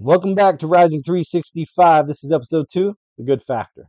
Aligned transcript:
Welcome 0.00 0.36
back 0.36 0.58
to 0.60 0.68
Rising 0.68 1.02
365. 1.02 2.06
This 2.06 2.22
is 2.22 2.30
episode 2.30 2.66
two 2.70 2.94
The 3.16 3.24
Good 3.24 3.42
Factor. 3.42 3.88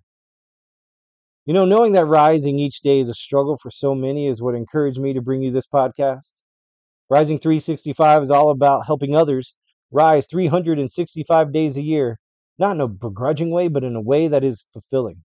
You 1.45 1.53
know, 1.53 1.65
knowing 1.65 1.91
that 1.91 2.07
rising 2.07 2.57
each 2.57 2.81
day 2.81 2.99
is 2.99 3.09
a 3.09 3.13
struggle 3.13 3.59
for 3.61 3.69
so 3.69 3.93
many 3.93 4.25
is 4.25 4.41
what 4.41 4.55
encouraged 4.55 4.99
me 4.99 5.13
to 5.13 5.21
bring 5.21 5.43
you 5.43 5.51
this 5.51 5.67
podcast. 5.67 6.41
Rising 7.11 7.37
365 7.37 8.23
is 8.23 8.31
all 8.31 8.49
about 8.49 8.87
helping 8.87 9.15
others 9.15 9.55
rise 9.91 10.25
365 10.25 11.53
days 11.53 11.77
a 11.77 11.83
year, 11.83 12.17
not 12.57 12.71
in 12.71 12.81
a 12.81 12.87
begrudging 12.87 13.51
way, 13.51 13.67
but 13.67 13.83
in 13.83 13.95
a 13.95 14.01
way 14.01 14.27
that 14.27 14.43
is 14.43 14.65
fulfilling. 14.73 15.23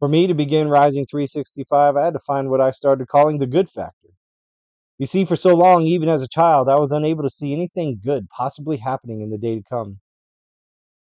For 0.00 0.08
me 0.08 0.26
to 0.26 0.34
begin 0.34 0.70
Rising 0.70 1.06
365, 1.06 1.94
I 1.94 2.04
had 2.04 2.14
to 2.14 2.20
find 2.26 2.50
what 2.50 2.60
I 2.60 2.72
started 2.72 3.06
calling 3.06 3.38
the 3.38 3.46
good 3.46 3.68
factor. 3.68 4.08
You 5.02 5.06
see, 5.06 5.24
for 5.24 5.34
so 5.34 5.52
long, 5.52 5.82
even 5.82 6.08
as 6.08 6.22
a 6.22 6.28
child, 6.28 6.68
I 6.68 6.76
was 6.76 6.92
unable 6.92 7.24
to 7.24 7.28
see 7.28 7.52
anything 7.52 7.98
good 8.00 8.28
possibly 8.28 8.76
happening 8.76 9.20
in 9.20 9.30
the 9.30 9.36
day 9.36 9.56
to 9.56 9.62
come. 9.68 9.98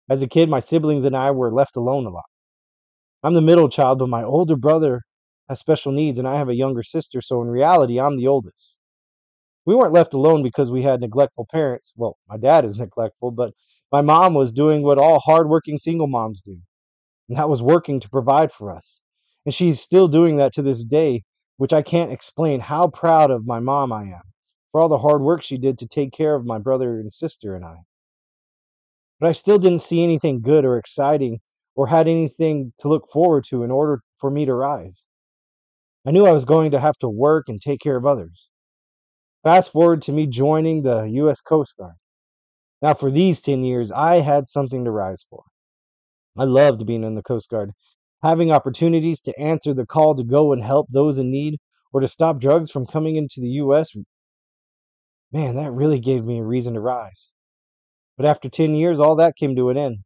As 0.08 0.22
a 0.22 0.28
kid, 0.28 0.48
my 0.48 0.60
siblings 0.60 1.04
and 1.04 1.16
I 1.16 1.32
were 1.32 1.52
left 1.52 1.74
alone 1.74 2.06
a 2.06 2.10
lot. 2.10 2.30
I'm 3.24 3.34
the 3.34 3.40
middle 3.40 3.68
child, 3.68 3.98
but 3.98 4.08
my 4.08 4.22
older 4.22 4.54
brother 4.54 5.00
has 5.48 5.58
special 5.58 5.90
needs, 5.90 6.20
and 6.20 6.28
I 6.28 6.36
have 6.36 6.48
a 6.48 6.54
younger 6.54 6.84
sister, 6.84 7.20
so 7.20 7.42
in 7.42 7.48
reality, 7.48 7.98
I'm 7.98 8.16
the 8.16 8.28
oldest. 8.28 8.78
We 9.66 9.74
weren't 9.74 9.92
left 9.92 10.14
alone 10.14 10.44
because 10.44 10.70
we 10.70 10.82
had 10.82 11.00
neglectful 11.00 11.48
parents. 11.50 11.92
Well, 11.96 12.18
my 12.28 12.36
dad 12.36 12.64
is 12.64 12.76
neglectful, 12.78 13.32
but 13.32 13.52
my 13.90 14.00
mom 14.00 14.34
was 14.34 14.52
doing 14.52 14.84
what 14.84 14.98
all 14.98 15.18
hardworking 15.18 15.78
single 15.78 16.06
moms 16.06 16.40
do, 16.40 16.56
and 17.28 17.36
that 17.36 17.48
was 17.48 17.60
working 17.60 17.98
to 17.98 18.08
provide 18.08 18.52
for 18.52 18.70
us. 18.70 19.02
And 19.44 19.52
she's 19.52 19.80
still 19.80 20.06
doing 20.06 20.36
that 20.36 20.52
to 20.52 20.62
this 20.62 20.84
day, 20.84 21.24
which 21.56 21.72
I 21.72 21.82
can't 21.82 22.12
explain 22.12 22.60
how 22.60 22.88
proud 22.88 23.30
of 23.30 23.46
my 23.46 23.60
mom 23.60 23.92
I 23.92 24.02
am 24.02 24.22
for 24.70 24.80
all 24.80 24.88
the 24.88 24.98
hard 24.98 25.20
work 25.20 25.42
she 25.42 25.58
did 25.58 25.78
to 25.78 25.86
take 25.86 26.12
care 26.12 26.34
of 26.34 26.46
my 26.46 26.58
brother 26.58 26.98
and 26.98 27.12
sister 27.12 27.54
and 27.54 27.64
I. 27.64 27.76
But 29.20 29.28
I 29.28 29.32
still 29.32 29.58
didn't 29.58 29.82
see 29.82 30.02
anything 30.02 30.40
good 30.40 30.64
or 30.64 30.78
exciting 30.78 31.40
or 31.76 31.86
had 31.86 32.08
anything 32.08 32.72
to 32.78 32.88
look 32.88 33.08
forward 33.08 33.44
to 33.44 33.62
in 33.62 33.70
order 33.70 34.00
for 34.18 34.30
me 34.30 34.44
to 34.46 34.54
rise. 34.54 35.06
I 36.06 36.10
knew 36.10 36.26
I 36.26 36.32
was 36.32 36.44
going 36.44 36.72
to 36.72 36.80
have 36.80 36.98
to 36.98 37.08
work 37.08 37.44
and 37.48 37.60
take 37.60 37.80
care 37.80 37.96
of 37.96 38.06
others. 38.06 38.48
Fast 39.44 39.72
forward 39.72 40.02
to 40.02 40.12
me 40.12 40.26
joining 40.26 40.82
the 40.82 41.04
U.S. 41.04 41.40
Coast 41.40 41.76
Guard. 41.76 41.94
Now, 42.80 42.94
for 42.94 43.10
these 43.10 43.40
10 43.40 43.62
years, 43.62 43.92
I 43.92 44.16
had 44.16 44.48
something 44.48 44.84
to 44.84 44.90
rise 44.90 45.24
for. 45.28 45.44
I 46.36 46.44
loved 46.44 46.86
being 46.86 47.04
in 47.04 47.14
the 47.14 47.22
Coast 47.22 47.48
Guard, 47.48 47.72
having 48.22 48.50
opportunities 48.50 49.20
to 49.22 49.38
answer 49.38 49.74
the 49.74 49.86
call 49.86 50.14
to 50.14 50.24
go 50.24 50.52
and 50.52 50.62
help 50.62 50.88
those 50.90 51.18
in 51.18 51.30
need 51.30 51.58
or 51.92 52.00
to 52.00 52.08
stop 52.08 52.38
drugs 52.38 52.70
from 52.70 52.86
coming 52.86 53.16
into 53.16 53.40
the 53.40 53.48
U.S. 53.48 53.94
Man, 55.32 55.56
that 55.56 55.72
really 55.72 56.00
gave 56.00 56.24
me 56.24 56.38
a 56.38 56.44
reason 56.44 56.74
to 56.74 56.80
rise. 56.80 57.30
But 58.16 58.26
after 58.26 58.48
10 58.48 58.74
years, 58.74 59.00
all 59.00 59.16
that 59.16 59.36
came 59.36 59.56
to 59.56 59.70
an 59.70 59.76
end. 59.76 59.98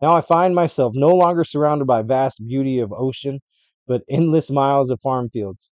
Now 0.00 0.14
I 0.14 0.20
find 0.20 0.54
myself 0.54 0.92
no 0.94 1.14
longer 1.14 1.44
surrounded 1.44 1.86
by 1.86 2.02
vast 2.02 2.44
beauty 2.46 2.78
of 2.78 2.92
ocean, 2.92 3.40
but 3.86 4.02
endless 4.08 4.50
miles 4.50 4.90
of 4.90 5.00
farm 5.00 5.30
fields. 5.30 5.70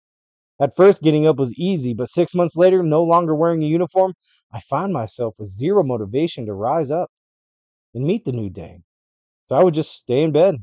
At 0.60 0.74
first, 0.76 1.02
getting 1.02 1.26
up 1.26 1.36
was 1.36 1.54
easy, 1.54 1.94
but 1.94 2.08
six 2.08 2.34
months 2.34 2.56
later, 2.56 2.82
no 2.82 3.02
longer 3.02 3.34
wearing 3.34 3.62
a 3.62 3.66
uniform, 3.66 4.14
I 4.52 4.60
find 4.60 4.92
myself 4.92 5.36
with 5.38 5.48
zero 5.48 5.84
motivation 5.84 6.46
to 6.46 6.52
rise 6.52 6.90
up 6.90 7.10
and 7.94 8.04
meet 8.04 8.24
the 8.24 8.32
new 8.32 8.50
day. 8.50 8.80
So 9.46 9.54
I 9.54 9.62
would 9.62 9.74
just 9.74 9.92
stay 9.92 10.22
in 10.22 10.32
bed. 10.32 10.56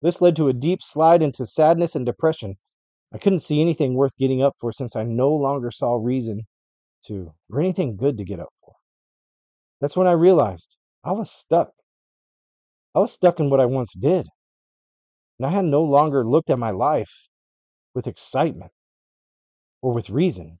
This 0.00 0.22
led 0.22 0.36
to 0.36 0.48
a 0.48 0.52
deep 0.52 0.82
slide 0.82 1.22
into 1.22 1.44
sadness 1.44 1.96
and 1.96 2.06
depression. 2.06 2.56
I 3.12 3.18
couldn't 3.18 3.40
see 3.40 3.60
anything 3.60 3.94
worth 3.94 4.16
getting 4.16 4.42
up 4.42 4.54
for 4.60 4.72
since 4.72 4.94
I 4.94 5.02
no 5.02 5.30
longer 5.30 5.70
saw 5.70 5.94
reason 5.96 6.42
to 7.06 7.32
or 7.50 7.60
anything 7.60 7.96
good 7.96 8.16
to 8.18 8.24
get 8.24 8.40
up 8.40 8.52
for. 8.64 8.74
That's 9.80 9.96
when 9.96 10.06
I 10.06 10.12
realized 10.12 10.76
I 11.04 11.12
was 11.12 11.30
stuck. 11.30 11.70
I 12.94 13.00
was 13.00 13.12
stuck 13.12 13.40
in 13.40 13.50
what 13.50 13.60
I 13.60 13.66
once 13.66 13.94
did. 13.94 14.26
And 15.38 15.46
I 15.46 15.50
had 15.50 15.64
no 15.64 15.82
longer 15.82 16.24
looked 16.24 16.50
at 16.50 16.58
my 16.58 16.70
life 16.70 17.28
with 17.94 18.06
excitement 18.06 18.72
or 19.80 19.92
with 19.92 20.10
reason. 20.10 20.58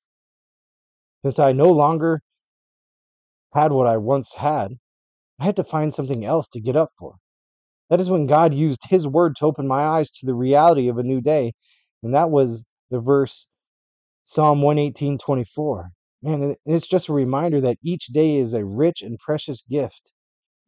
Since 1.22 1.38
I 1.38 1.52
no 1.52 1.70
longer 1.70 2.22
had 3.52 3.72
what 3.72 3.86
I 3.86 3.96
once 3.96 4.34
had, 4.34 4.72
I 5.40 5.44
had 5.44 5.56
to 5.56 5.64
find 5.64 5.92
something 5.92 6.24
else 6.24 6.48
to 6.48 6.60
get 6.60 6.76
up 6.76 6.90
for. 6.98 7.16
That 7.90 8.00
is 8.00 8.10
when 8.10 8.26
God 8.26 8.54
used 8.54 8.82
His 8.88 9.06
word 9.06 9.36
to 9.36 9.46
open 9.46 9.66
my 9.66 9.82
eyes 9.82 10.10
to 10.10 10.26
the 10.26 10.34
reality 10.34 10.88
of 10.88 10.98
a 10.98 11.02
new 11.02 11.20
day. 11.20 11.54
And 12.02 12.14
that 12.14 12.30
was 12.30 12.64
the 12.90 13.00
verse 13.00 13.46
Psalm 14.22 14.62
118 14.62 15.18
24. 15.18 15.90
Man, 16.22 16.42
and 16.42 16.56
it's 16.66 16.86
just 16.86 17.08
a 17.08 17.12
reminder 17.12 17.60
that 17.60 17.78
each 17.82 18.06
day 18.06 18.36
is 18.36 18.52
a 18.52 18.64
rich 18.64 19.02
and 19.02 19.18
precious 19.18 19.62
gift 19.62 20.12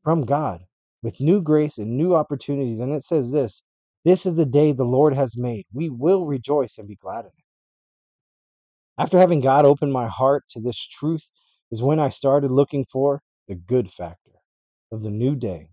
from 0.02 0.24
God 0.24 0.62
with 1.02 1.20
new 1.20 1.42
grace 1.42 1.76
and 1.78 1.96
new 1.96 2.14
opportunities. 2.14 2.80
And 2.80 2.92
it 2.92 3.02
says 3.02 3.32
this 3.32 3.62
This 4.04 4.26
is 4.26 4.36
the 4.36 4.46
day 4.46 4.72
the 4.72 4.84
Lord 4.84 5.14
has 5.14 5.36
made. 5.36 5.66
We 5.72 5.90
will 5.90 6.26
rejoice 6.26 6.78
and 6.78 6.88
be 6.88 6.96
glad 6.96 7.20
in 7.20 7.26
it. 7.26 7.44
After 8.96 9.18
having 9.18 9.40
God 9.40 9.64
open 9.64 9.90
my 9.90 10.08
heart 10.08 10.44
to 10.50 10.60
this 10.60 10.86
truth, 10.86 11.30
is 11.70 11.82
when 11.82 11.98
I 11.98 12.08
started 12.08 12.50
looking 12.50 12.84
for 12.84 13.22
the 13.48 13.54
good 13.54 13.90
factor 13.90 14.32
of 14.92 15.02
the 15.02 15.10
new 15.10 15.34
day. 15.34 15.70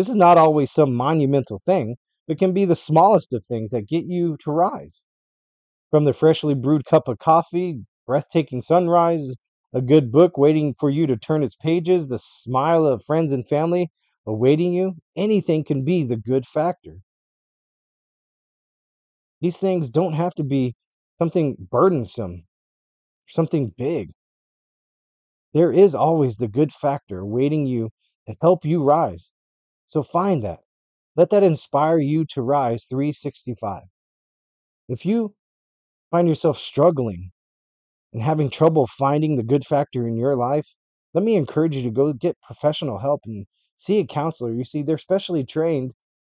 This 0.00 0.08
is 0.08 0.16
not 0.16 0.38
always 0.38 0.70
some 0.70 0.94
monumental 0.94 1.58
thing, 1.58 1.96
but 2.26 2.38
can 2.38 2.54
be 2.54 2.64
the 2.64 2.74
smallest 2.74 3.34
of 3.34 3.44
things 3.44 3.72
that 3.72 3.86
get 3.86 4.06
you 4.06 4.38
to 4.42 4.50
rise. 4.50 5.02
From 5.90 6.04
the 6.04 6.14
freshly 6.14 6.54
brewed 6.54 6.86
cup 6.86 7.06
of 7.06 7.18
coffee, 7.18 7.84
breathtaking 8.06 8.62
sunrise, 8.62 9.36
a 9.74 9.82
good 9.82 10.10
book 10.10 10.38
waiting 10.38 10.74
for 10.80 10.88
you 10.88 11.06
to 11.06 11.18
turn 11.18 11.42
its 11.42 11.54
pages, 11.54 12.08
the 12.08 12.18
smile 12.18 12.86
of 12.86 13.04
friends 13.04 13.30
and 13.34 13.46
family, 13.46 13.90
awaiting 14.26 14.72
you, 14.72 14.94
anything 15.18 15.64
can 15.64 15.84
be 15.84 16.02
the 16.02 16.16
good 16.16 16.46
factor. 16.46 17.00
These 19.42 19.58
things 19.58 19.90
don't 19.90 20.14
have 20.14 20.34
to 20.36 20.44
be 20.44 20.76
something 21.18 21.68
burdensome, 21.70 22.44
something 23.28 23.74
big. 23.76 24.12
There 25.52 25.70
is 25.70 25.94
always 25.94 26.38
the 26.38 26.48
good 26.48 26.72
factor 26.72 27.18
awaiting 27.18 27.66
you 27.66 27.90
to 28.26 28.34
help 28.40 28.64
you 28.64 28.82
rise. 28.82 29.30
So 29.90 30.04
find 30.04 30.40
that. 30.44 30.60
Let 31.16 31.30
that 31.30 31.42
inspire 31.42 31.98
you 31.98 32.24
to 32.26 32.42
rise 32.42 32.84
365. 32.84 33.82
If 34.88 35.04
you 35.04 35.34
find 36.12 36.28
yourself 36.28 36.58
struggling 36.58 37.32
and 38.12 38.22
having 38.22 38.50
trouble 38.50 38.86
finding 38.86 39.34
the 39.34 39.42
good 39.42 39.64
factor 39.64 40.06
in 40.06 40.16
your 40.16 40.36
life, 40.36 40.76
let 41.12 41.24
me 41.24 41.34
encourage 41.34 41.76
you 41.76 41.82
to 41.82 41.90
go 41.90 42.12
get 42.12 42.40
professional 42.40 42.98
help 42.98 43.22
and 43.26 43.46
see 43.74 43.98
a 43.98 44.06
counselor. 44.06 44.52
You 44.52 44.64
see, 44.64 44.82
they're 44.82 44.96
specially 44.96 45.44
trained 45.44 45.94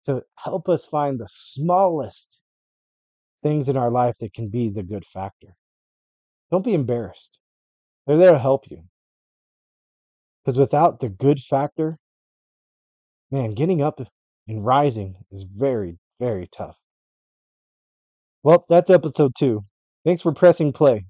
to 0.07 0.23
help 0.39 0.67
us 0.67 0.87
find 0.87 1.19
the 1.19 1.29
smallest 1.29 2.41
things 3.43 3.69
in 3.69 3.77
our 3.77 3.91
life 3.91 4.15
that 4.19 4.33
can 4.33 4.49
be 4.49 4.71
the 4.71 4.81
good 4.81 5.05
factor. 5.05 5.55
Don't 6.49 6.65
be 6.65 6.73
embarrassed. 6.73 7.37
They're 8.07 8.17
there 8.17 8.31
to 8.31 8.39
help 8.39 8.63
you. 8.71 8.85
Because 10.43 10.57
without 10.57 11.01
the 11.01 11.09
good 11.09 11.39
factor, 11.39 11.99
man, 13.33 13.55
getting 13.55 13.81
up 13.81 13.99
and 14.47 14.63
rising 14.63 15.15
is 15.31 15.43
very, 15.51 15.97
very 16.19 16.47
tough. 16.47 16.77
Well, 18.43 18.63
that's 18.69 18.91
episode 18.91 19.31
two. 19.35 19.61
Thanks 20.05 20.21
for 20.21 20.31
pressing 20.31 20.71
play. 20.71 21.05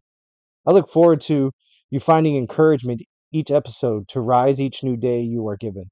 I 0.66 0.72
look 0.72 0.88
forward 0.88 1.20
to 1.22 1.52
you 1.92 2.00
finding 2.00 2.38
encouragement 2.38 3.02
each 3.34 3.52
episode 3.52 4.08
to 4.08 4.22
rise 4.22 4.62
each 4.62 4.84
new 4.84 4.96
day 4.96 5.20
you 5.20 5.46
are 5.50 5.58
given. 5.58 5.86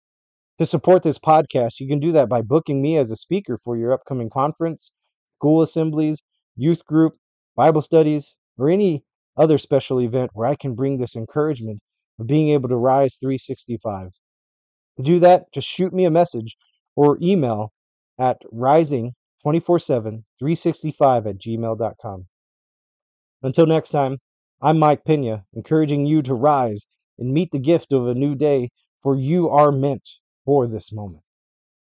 To 0.59 0.65
support 0.65 1.03
this 1.03 1.19
podcast, 1.19 1.81
you 1.81 1.87
can 1.89 1.99
do 1.99 2.13
that 2.13 2.29
by 2.29 2.41
booking 2.41 2.81
me 2.81 2.95
as 2.95 3.11
a 3.11 3.17
speaker 3.17 3.57
for 3.61 3.75
your 3.75 3.91
upcoming 3.91 4.29
conference, 4.29 4.93
school 5.35 5.61
assemblies, 5.61 6.23
youth 6.55 6.85
group, 6.85 7.15
Bible 7.57 7.81
studies, 7.81 8.37
or 8.57 8.69
any 8.69 9.03
other 9.35 9.57
special 9.57 9.99
event 9.99 10.31
where 10.33 10.47
I 10.47 10.55
can 10.55 10.75
bring 10.75 10.97
this 10.97 11.17
encouragement 11.17 11.81
of 12.19 12.27
being 12.27 12.49
able 12.49 12.69
to 12.69 12.77
rise 12.77 13.17
365. 13.19 14.11
To 15.01 15.13
do 15.13 15.19
that, 15.19 15.51
just 15.51 15.67
shoot 15.67 15.93
me 15.93 16.05
a 16.05 16.11
message 16.11 16.57
or 16.95 17.17
email 17.23 17.73
at 18.19 18.37
rising247 18.53 19.13
365 20.37 21.25
at 21.25 21.37
gmail.com. 21.39 22.27
Until 23.41 23.65
next 23.65 23.89
time, 23.89 24.19
I'm 24.61 24.77
Mike 24.77 25.03
Pena, 25.03 25.45
encouraging 25.53 26.05
you 26.05 26.21
to 26.21 26.35
rise 26.35 26.85
and 27.17 27.33
meet 27.33 27.49
the 27.51 27.57
gift 27.57 27.91
of 27.93 28.07
a 28.07 28.13
new 28.13 28.35
day, 28.35 28.69
for 29.01 29.15
you 29.15 29.49
are 29.49 29.71
meant 29.71 30.07
for 30.45 30.67
this 30.67 30.91
moment. 30.91 31.23